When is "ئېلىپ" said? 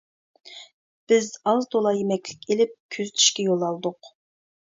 2.53-2.73